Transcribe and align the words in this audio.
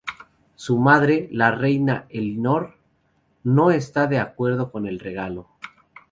Su 0.55 0.79
madre, 0.79 1.29
la 1.31 1.51
reina 1.51 2.07
Elinor, 2.09 2.73
no 3.43 3.69
está 3.69 4.07
de 4.07 4.17
acuerdo 4.17 4.71
con 4.71 4.87
el 4.87 4.97
regalo. 4.99 5.47